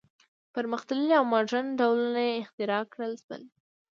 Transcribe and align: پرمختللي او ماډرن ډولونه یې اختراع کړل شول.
پرمختللي 0.53 1.13
او 1.19 1.25
ماډرن 1.33 1.67
ډولونه 1.79 2.21
یې 2.27 2.35
اختراع 2.43 2.81
کړل 2.91 3.13
شول. 3.23 3.43